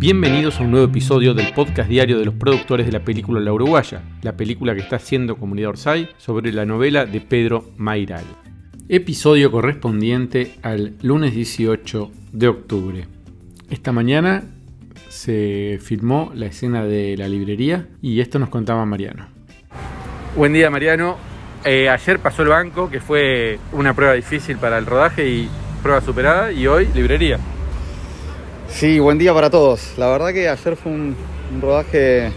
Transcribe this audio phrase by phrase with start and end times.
[0.00, 3.52] Bienvenidos a un nuevo episodio del podcast diario de los productores de la película La
[3.52, 8.22] Uruguaya, la película que está haciendo Comunidad Orsay sobre la novela de Pedro Mairal.
[8.88, 13.08] Episodio correspondiente al lunes 18 de octubre.
[13.70, 14.44] Esta mañana
[15.08, 19.26] se filmó la escena de la librería y esto nos contaba Mariano.
[20.36, 21.16] Buen día Mariano.
[21.64, 25.48] Eh, ayer pasó el banco, que fue una prueba difícil para el rodaje y
[25.82, 27.40] prueba superada, y hoy librería.
[28.70, 29.94] Sí, buen día para todos.
[29.96, 31.16] La verdad que ayer fue un,
[31.60, 32.30] rodaje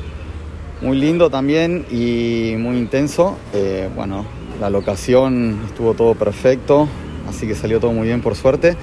[0.82, 3.38] muy lindo también y muy intenso.
[3.54, 4.26] Eh, bueno,
[4.60, 6.88] la locación estuvo todo perfecto,
[7.30, 8.76] así que salió todo muy bien por suerte.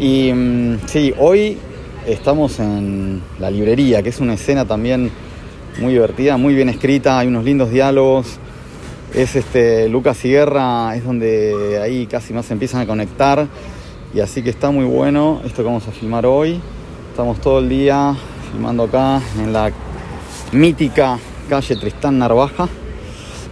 [0.00, 1.58] Y mm, sí, hoy
[2.06, 5.10] estamos en la librería, que es una escena también
[5.80, 8.38] muy divertida, muy bien escrita, hay unos lindos diálogos.
[9.14, 13.46] Es este Lucas Sierra, es donde ahí casi más se empiezan a conectar.
[14.14, 16.60] Y así que está muy bueno esto que vamos a filmar hoy.
[17.10, 18.14] Estamos todo el día
[18.50, 19.70] filmando acá en la
[20.52, 22.68] mítica calle Tristán Narvaja.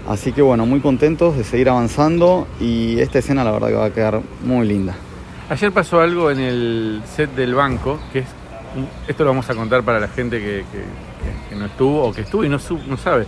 [0.09, 3.85] Así que bueno, muy contentos de seguir avanzando y esta escena la verdad que va
[3.87, 4.95] a quedar muy linda.
[5.51, 8.27] Ayer pasó algo en el set del banco, que es,
[9.09, 10.65] esto lo vamos a contar para la gente que,
[11.55, 13.27] no estuvo o que estuvo y no sabe.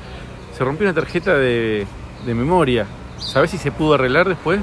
[0.56, 1.86] Se rompió una tarjeta de,
[2.24, 2.86] de memoria.
[3.18, 4.60] ¿Sabés si se pudo arreglar después?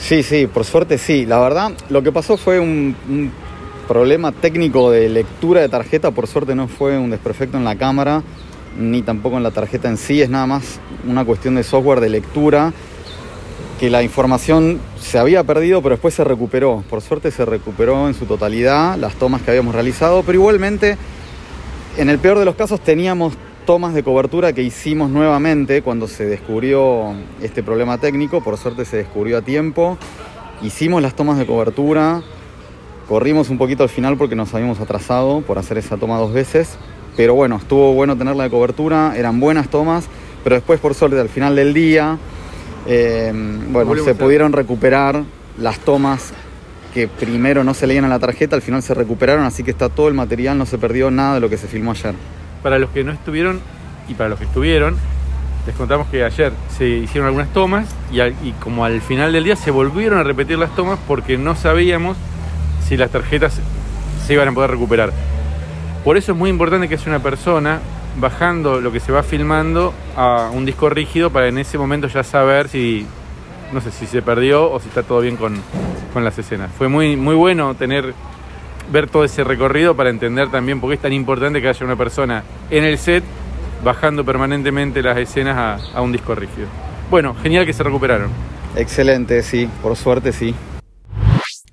[0.00, 1.26] Sí, sí, por suerte sí.
[1.26, 3.30] La verdad, lo que pasó fue un,
[3.86, 6.10] problema técnico de lectura de tarjeta.
[6.10, 8.22] Por suerte no fue un desperfecto en la cámara,
[8.78, 10.22] ni tampoco en la tarjeta en sí.
[10.22, 12.72] Es nada más una cuestión de software de lectura,
[13.78, 16.82] que la información se había perdido, pero después se recuperó.
[16.88, 20.96] Por suerte se recuperó en su totalidad las tomas que habíamos realizado, pero igualmente,
[21.96, 23.34] en el peor de los casos, teníamos
[23.70, 28.42] tomas de cobertura que hicimos nuevamente cuando se descubrió este problema técnico.
[28.42, 29.96] Por suerte se descubrió a tiempo.
[30.60, 32.20] Hicimos las tomas de cobertura.
[33.08, 36.78] Corrimos un poquito al final porque nos habíamos atrasado por hacer esa toma dos veces.
[37.16, 39.14] Pero bueno, estuvo bueno tenerla de cobertura.
[39.16, 40.06] Eran buenas tomas.
[40.42, 42.18] Pero después, por suerte, al final del día,
[42.88, 43.32] eh,
[43.70, 45.22] bueno, se a pudieron recuperar
[45.58, 46.32] las tomas
[46.92, 49.88] que primero no se leían en la tarjeta, al final se recuperaron, así que está
[49.88, 52.16] todo el material, no se perdió nada de lo que se filmó ayer.
[52.62, 53.60] Para los que no estuvieron
[54.08, 54.96] y para los que estuvieron,
[55.66, 59.70] les contamos que ayer se hicieron algunas tomas y, como al final del día se
[59.70, 62.16] volvieron a repetir las tomas porque no sabíamos
[62.86, 63.60] si las tarjetas
[64.26, 65.12] se iban a poder recuperar.
[66.04, 67.80] Por eso es muy importante que sea una persona
[68.18, 72.24] bajando lo que se va filmando a un disco rígido para en ese momento ya
[72.24, 73.06] saber si,
[73.72, 75.60] no sé, si se perdió o si está todo bien con,
[76.12, 76.70] con las escenas.
[76.76, 78.14] Fue muy, muy bueno tener
[78.92, 81.96] ver todo ese recorrido para entender también por qué es tan importante que haya una
[81.96, 83.24] persona en el set
[83.84, 86.66] bajando permanentemente las escenas a, a un disco rígido.
[87.10, 88.30] Bueno, genial que se recuperaron.
[88.76, 90.54] Excelente, sí, por suerte sí.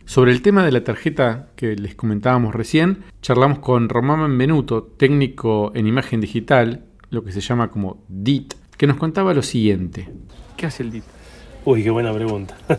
[0.05, 5.71] Sobre el tema de la tarjeta que les comentábamos recién, charlamos con Román Benvenuto, técnico
[5.75, 10.09] en imagen digital, lo que se llama como DIT, que nos contaba lo siguiente.
[10.55, 11.03] ¿Qué hace el DIT?
[11.67, 12.55] Uy, qué buena pregunta.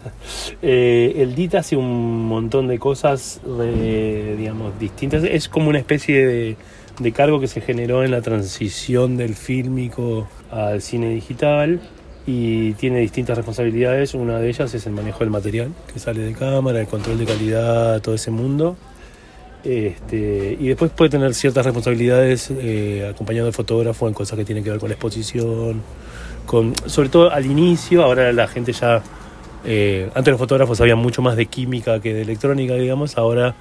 [0.62, 5.22] Eh, el DIT hace un montón de cosas, digamos, distintas.
[5.24, 6.56] Es como una especie
[6.98, 11.80] de, cargo que se generó en la transición del fílmico al cine digital
[12.26, 14.14] y tiene distintas responsabilidades.
[14.14, 17.26] Una de ellas es el manejo del material que sale de cámara, el control de
[17.26, 18.78] calidad, todo ese mundo.
[19.64, 24.64] Este, y después puede tener ciertas responsabilidades eh, acompañado del fotógrafo en cosas que tienen
[24.64, 25.82] que ver con la exposición,
[26.86, 29.02] sobre todo al inicio, ahora la gente ya,
[29.64, 33.54] eh, antes los fotógrafos sabían mucho más de química que de electrónica, digamos, ahora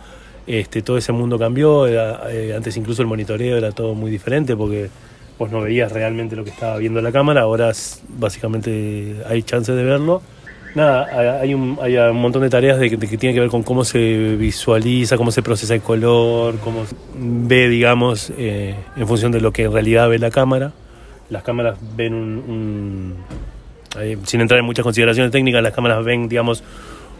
[0.45, 4.89] este, todo ese mundo cambió, eh, antes incluso el monitoreo era todo muy diferente porque
[5.37, 7.71] vos no veías realmente lo que estaba viendo la cámara, ahora
[8.17, 10.21] básicamente hay chance de verlo.
[10.75, 13.63] Nada, hay un, hay un montón de tareas de, de que tiene que ver con
[13.63, 19.41] cómo se visualiza, cómo se procesa el color, cómo ve, digamos, eh, en función de
[19.41, 20.73] lo que en realidad ve la cámara.
[21.29, 23.15] Las cámaras ven un,
[23.97, 26.63] un- sin entrar en muchas consideraciones técnicas, las cámaras ven, digamos,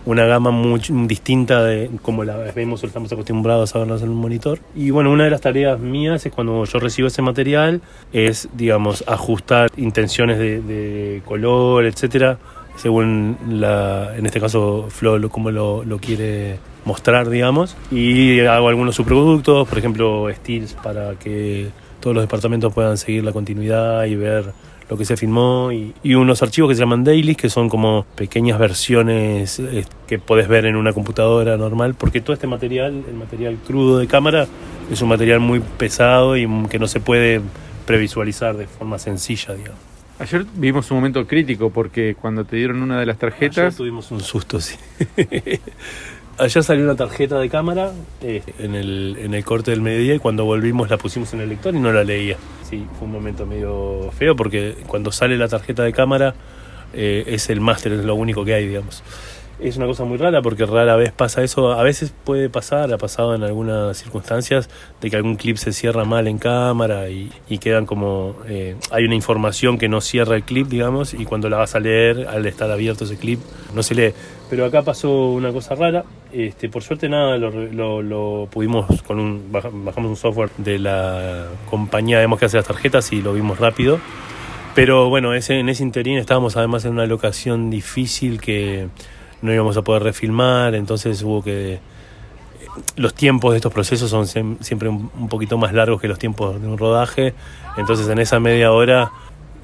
[0.06, 4.16] una gama muy distinta de como la vemos o estamos acostumbrados a verlas en un
[4.16, 4.60] monitor.
[4.76, 7.82] Y bueno, una de las tareas mías es cuando yo recibo ese material,
[8.14, 12.38] es, digamos, ajustar intenciones de, de color, etcétera,
[12.78, 17.76] según la, en este caso Flo lo, como lo, lo quiere mostrar, digamos.
[17.92, 21.68] Y hago algunos subproductos, por ejemplo, stills para que
[22.00, 24.54] todos los departamentos puedan seguir la continuidad y ver
[24.90, 28.06] lo que se filmó y, y unos archivos que se llaman dailies que son como
[28.16, 33.16] pequeñas versiones eh, que podés ver en una computadora normal porque todo este material el
[33.16, 34.48] material crudo de cámara
[34.90, 37.42] es un material muy pesado y que no se puede
[37.86, 39.82] previsualizar de forma sencilla digamos.
[40.20, 44.10] Ayer vivimos un momento crítico porque cuando te dieron una de las Ayer tarjetas, tuvimos
[44.12, 44.76] un susto sí
[46.40, 47.92] Ayer salió una tarjeta de cámara
[48.22, 51.50] eh, en, el, en el corte del mediodía y cuando volvimos la pusimos en el
[51.50, 52.38] lector y no la leía.
[52.70, 56.36] Sí, fue un momento medio feo porque cuando sale la tarjeta de cámara
[56.94, 59.04] eh, es el máster, es lo único que hay, digamos.
[59.60, 61.72] Es una cosa muy rara porque rara vez pasa eso.
[61.72, 64.70] A veces puede pasar, ha pasado en algunas circunstancias,
[65.02, 68.36] de que algún clip se cierra mal en cámara y, y quedan como.
[68.48, 71.80] Eh, hay una información que no cierra el clip, digamos, y cuando la vas a
[71.80, 73.40] leer, al estar abierto ese clip,
[73.74, 74.14] no se lee.
[74.48, 76.04] Pero acá pasó una cosa rara.
[76.32, 79.52] Este, por suerte, nada, lo, lo- pudimos con un.
[79.52, 83.58] baja- Bajamos un software de la compañía digamos, que hace las tarjetas y lo vimos
[83.60, 84.00] rápido.
[84.76, 88.88] Pero bueno, ese, en ese interín estábamos además en una locación difícil que
[89.42, 91.80] no íbamos a poder refilmar, entonces hubo que...
[92.96, 96.20] Los tiempos de estos procesos son siem- siempre un, un poquito más largos que los
[96.20, 97.34] tiempos de un rodaje,
[97.76, 99.12] entonces en esa media hora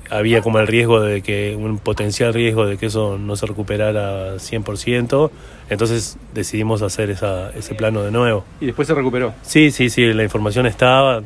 [0.10, 4.36] había como el riesgo de que, un potencial riesgo de que eso no se recuperara
[4.36, 5.30] 100%,
[5.70, 8.46] entonces decidimos hacer esa, ese plano de nuevo.
[8.60, 9.34] Y después se recuperó.
[9.44, 11.22] Sí, sí, sí, la información estaba.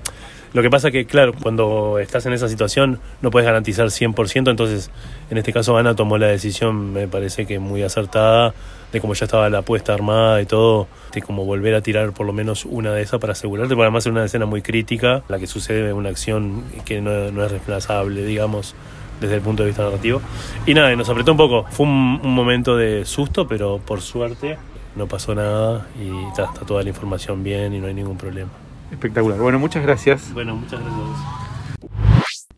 [0.54, 4.92] Lo que pasa que, claro, cuando estás en esa situación no puedes garantizar 100%, entonces
[5.30, 8.54] en este caso Ana tomó la decisión, me parece que muy acertada,
[8.92, 12.26] de como ya estaba la apuesta armada y todo, de como volver a tirar por
[12.26, 15.40] lo menos una de esas para asegurarte, porque además es una escena muy crítica, la
[15.40, 17.12] que sucede una acción que no,
[17.44, 18.76] es reemplazable, digamos,
[19.20, 20.22] desde el punto de vista narrativo.
[20.66, 24.58] Y nada, nos apretó un poco, fue un, un momento de susto, pero por suerte
[24.96, 28.50] no pasó nada y está toda la información bien y no hay ningún problema.
[28.92, 29.39] Espectacular.
[29.39, 30.34] Bueno, muchas gracias.
[30.34, 31.38] Bueno, muchas gracias.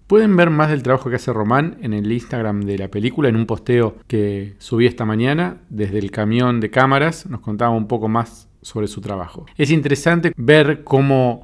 [0.07, 3.35] Pueden ver más del trabajo que hace Román en el Instagram de la película, en
[3.35, 7.27] un posteo que subí esta mañana desde el camión de cámaras.
[7.27, 9.45] Nos contaba un poco más sobre su trabajo.
[9.55, 11.43] Es interesante ver cómo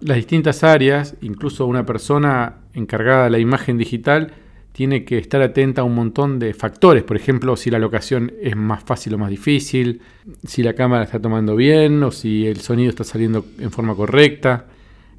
[0.00, 4.32] las distintas áreas, incluso una persona encargada de la imagen digital,
[4.72, 7.02] tiene que estar atenta a un montón de factores.
[7.02, 10.02] Por ejemplo, si la locación es más fácil o más difícil,
[10.46, 14.66] si la cámara está tomando bien o si el sonido está saliendo en forma correcta.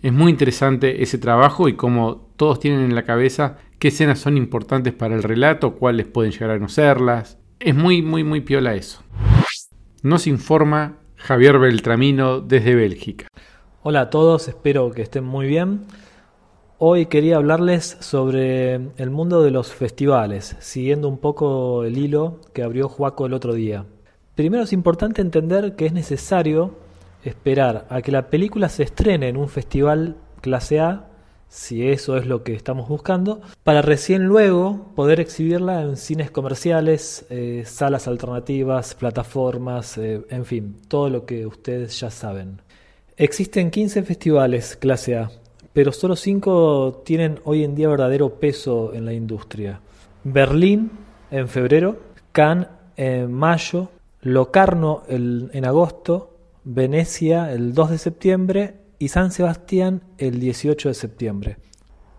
[0.01, 4.37] Es muy interesante ese trabajo y cómo todos tienen en la cabeza qué escenas son
[4.37, 7.37] importantes para el relato, cuáles pueden llegar a no serlas.
[7.59, 9.03] Es muy, muy, muy piola eso.
[10.03, 13.27] Nos informa Javier Beltramino desde Bélgica.
[13.81, 15.81] Hola a todos, espero que estén muy bien.
[16.81, 22.63] Hoy quería hablarles sobre el mundo de los festivales, siguiendo un poco el hilo que
[22.63, 23.85] abrió Juaco el otro día.
[24.35, 26.75] Primero es importante entender que es necesario
[27.25, 31.09] esperar a que la película se estrene en un festival clase A,
[31.49, 37.25] si eso es lo que estamos buscando, para recién luego poder exhibirla en cines comerciales,
[37.29, 42.61] eh, salas alternativas, plataformas, eh, en fin, todo lo que ustedes ya saben.
[43.17, 45.29] Existen 15 festivales clase A,
[45.74, 49.81] pero solo 5 tienen hoy en día verdadero peso en la industria.
[50.24, 50.92] Berlín
[51.31, 51.98] en febrero,
[52.31, 53.89] Cannes en mayo,
[54.21, 56.36] Locarno el- en agosto,
[56.66, 61.57] Venecia el 2 de septiembre y San Sebastián el 18 de septiembre.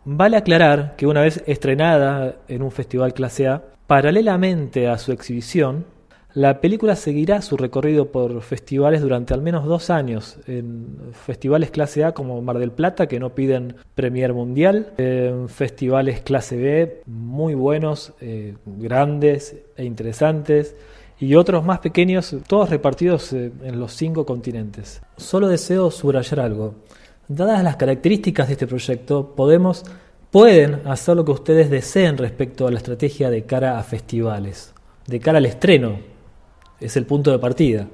[0.06, 5.84] Vale aclarar que una vez estrenada en un festival clase A, paralelamente a su exhibición,
[6.34, 12.04] la película seguirá su recorrido por festivales durante al menos dos años, en festivales clase
[12.04, 17.54] A como Mar del Plata, que no piden Premier Mundial, en festivales clase B, muy
[17.54, 20.76] buenos, eh, grandes e interesantes,
[21.18, 25.02] y otros más pequeños, todos repartidos eh, en los cinco continentes.
[25.16, 26.76] Solo deseo subrayar algo.
[27.28, 29.84] Dadas las características de este proyecto, podemos,
[30.30, 34.74] pueden hacer lo que ustedes deseen respecto a la estrategia de cara a festivales,
[35.06, 36.09] de cara al estreno.
[36.80, 37.86] Es el punto de partida.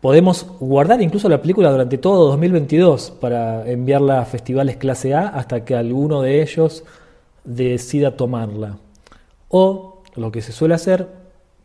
[0.00, 5.64] Podemos guardar incluso la película durante todo 2022 para enviarla a festivales clase A hasta
[5.64, 6.84] que alguno de ellos
[7.44, 8.78] decida tomarla.
[9.48, 11.06] O lo que se suele hacer,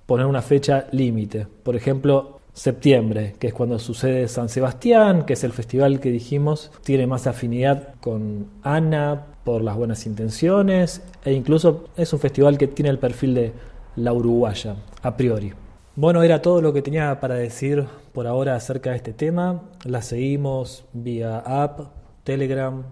[0.05, 1.47] poner una fecha límite.
[1.63, 6.71] Por ejemplo, septiembre, que es cuando sucede San Sebastián, que es el festival que dijimos
[6.83, 12.67] tiene más afinidad con Ana por las buenas intenciones e incluso es un festival que
[12.67, 13.53] tiene el perfil de
[13.97, 15.53] la uruguaya, a priori.
[15.97, 19.61] Bueno, era todo lo que tenía para decir por ahora acerca de este tema.
[19.85, 21.79] La seguimos vía app,
[22.25, 22.83] Telegram.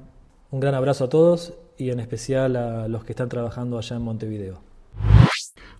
[0.51, 4.03] Un gran abrazo a todos y en especial a los que están trabajando allá en
[4.03, 4.62] Montevideo.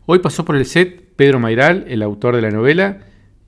[0.06, 2.98] Hoy pasó por el set Pedro Mairal, el autor de la novela,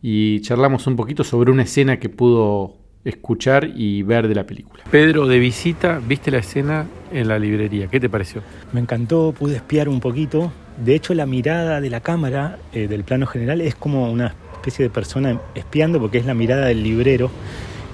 [0.02, 4.86] y charlamos un poquito sobre una escena que pudo escuchar y ver de la película.
[4.90, 7.88] Pedro, de visita, viste la escena en la librería.
[7.88, 8.42] ¿Qué te pareció?
[8.72, 10.50] Me encantó, pude espiar un poquito.
[10.78, 14.84] De hecho, la mirada de la cámara eh, del plano general es como una especie
[14.84, 17.30] de persona espiando porque es la mirada del librero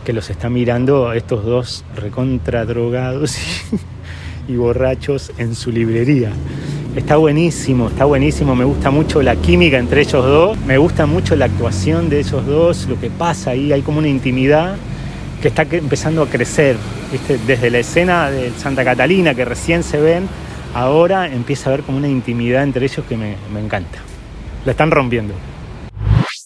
[0.06, 3.38] que los está mirando estos dos recontra drogados
[4.48, 6.32] y, y borrachos en su librería.
[6.96, 11.36] Está buenísimo, está buenísimo, me gusta mucho la química entre ellos dos, me gusta mucho
[11.36, 14.76] la actuación de ellos dos, lo que pasa ahí, hay como una intimidad
[15.42, 16.78] que está empezando a crecer,
[17.48, 20.28] desde la escena de Santa Catalina que recién se ven,
[20.74, 24.00] ahora empieza a haber como una intimidad entre ellos que me, me encanta.
[24.66, 25.34] La están rompiendo.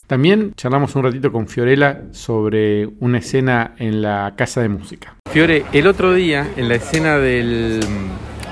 [0.08, 5.16] También charlamos un ratito con Fiorella sobre una escena en la casa de música.
[5.32, 7.80] Fiore, el otro día, en la escena del,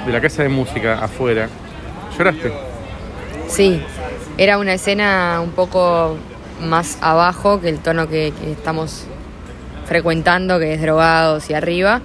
[0.05, 1.47] de la casa de música afuera,
[2.17, 2.51] ¿lloraste?
[3.47, 3.79] Sí,
[4.37, 6.17] era una escena un poco
[6.59, 9.05] más abajo que el tono que, que estamos
[9.85, 12.01] frecuentando, que es drogados y arriba.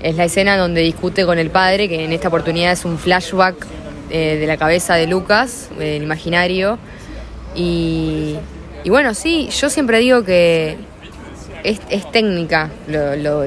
[0.00, 3.54] Es la escena donde discute con el padre, que en esta oportunidad es un flashback
[4.10, 6.78] eh, de la cabeza de Lucas, el imaginario.
[7.54, 8.36] Y,
[8.86, 10.76] bueno, sí, yo siempre digo que
[11.64, 13.44] es, es técnica, lo, lo-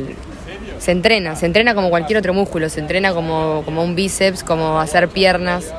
[0.79, 4.79] se entrena, se entrena como cualquier otro músculo, se entrena como, como un bíceps, como
[4.79, 5.73] hacer piernas.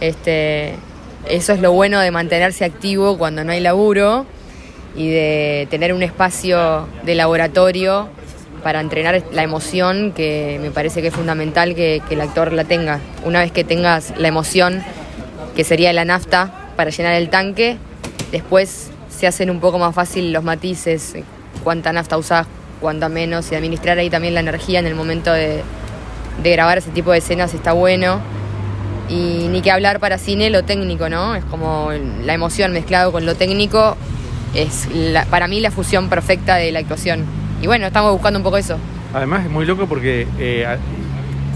[0.00, 0.74] Este,
[1.28, 4.24] eso es lo bueno de mantenerse activo cuando no hay laburo
[4.96, 8.08] y de tener un espacio de laboratorio
[8.66, 12.98] para entrenar la emoción, que me parece que es fundamental que, el actor la tenga.
[13.24, 14.82] Una vez que tengas la emoción,
[15.54, 17.76] que sería la nafta para llenar el tanque,
[18.32, 21.14] después se hacen un poco más fácil los matices,
[21.62, 22.48] cuánta nafta usás,
[22.80, 25.62] cuánta menos, y administrar ahí también la energía en el momento de,
[26.42, 28.18] grabar ese tipo de escenas está bueno.
[29.08, 31.36] Y ni que hablar para cine lo técnico, ¿no?
[31.36, 31.92] Es como
[32.24, 33.96] la emoción mezclado con lo técnico,
[34.54, 34.88] es
[35.30, 37.45] para mí la fusión perfecta de la actuación.
[37.62, 38.76] Y bueno, estamos buscando un poco eso.
[39.14, 40.66] Además es muy loco porque eh,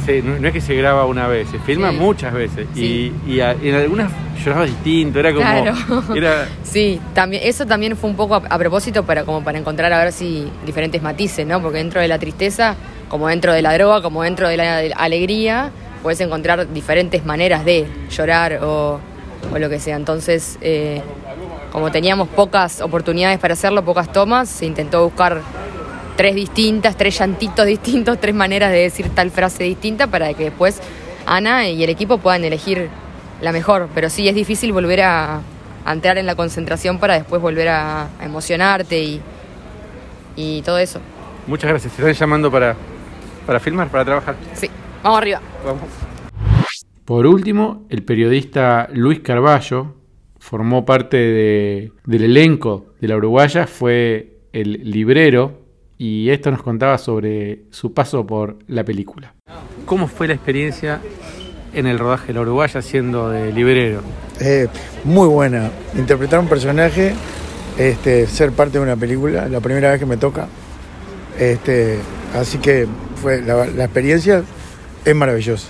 [0.07, 1.97] se- no, no es que se graba una vez, se filma Sí.
[1.97, 2.67] muchas veces.
[2.75, 3.13] Sí.
[3.27, 4.11] Y, y a- en algunas
[4.43, 5.43] lloraba distinto, era como...
[5.45, 5.75] Claro.
[6.15, 9.93] Era, Sí, también, eso también fue un poco a, a propósito para, como para encontrar
[9.93, 11.61] a ver si diferentes matices, ¿no?
[11.61, 12.77] Porque dentro de la tristeza,
[13.09, 15.71] como dentro de la droga, como dentro de la de la alegría,
[16.03, 18.99] puedes encontrar diferentes maneras de llorar o,
[19.53, 19.97] o lo que sea.
[19.97, 21.03] Entonces, eh,
[21.73, 25.43] como teníamos pocas oportunidades para hacerlo, pocas tomas, se intentó buscar
[26.21, 30.79] tres distintas, tres llantitos distintos, tres maneras de decir tal frase distinta para que después
[31.25, 32.91] Ana y el equipo puedan elegir
[33.41, 33.89] la mejor.
[33.95, 35.41] Pero sí, es difícil volver a,
[35.87, 39.19] a entrar en la concentración para después volver a, a emocionarte y,
[40.37, 41.01] y todo eso.
[41.47, 42.77] muchas gracias, te están llamando para,
[43.47, 44.37] para filmar, para trabajar.
[44.53, 44.69] Sí,
[45.03, 45.41] vamos arriba.
[45.65, 45.85] Vamos.
[47.07, 49.95] Por último, el periodista Luis Carballo
[50.39, 55.60] formó parte de- del elenco de la Uruguaya, fue el librero
[56.01, 59.35] y esto nos contaba sobre su paso por la película.
[59.85, 60.99] ¿Cómo fue la experiencia
[61.75, 64.01] en el rodaje de la Uruguaya siendo de librero?
[64.41, 64.67] Eh,
[65.05, 65.71] muy buena.
[65.95, 67.13] Interpretar un personaje,
[67.77, 70.49] este, ser parte de una película, la primera vez que me toca.
[71.39, 71.99] Este,
[72.35, 74.43] así que fue la, la experiencia
[75.05, 75.69] es maravillosa.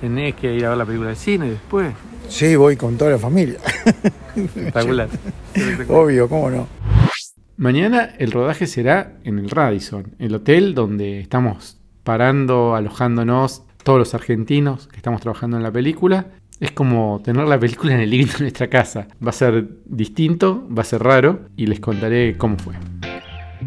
[0.00, 1.92] Tenés que ir a ver la película de cine después.
[2.28, 3.58] Sí, voy con toda la familia.
[4.36, 5.08] Espectacular.
[5.88, 6.68] Obvio, cómo no.
[7.56, 14.14] Mañana el rodaje será en el Radisson, el hotel donde estamos parando, alojándonos todos los
[14.14, 16.26] argentinos que estamos trabajando en la película.
[16.58, 19.06] Es como tener la película en el living de nuestra casa.
[19.24, 22.74] Va a ser distinto, va a ser raro y les contaré cómo fue.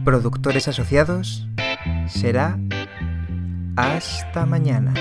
[0.04, 1.48] Productores asociados
[2.08, 2.60] será
[3.78, 4.94] hasta mañana.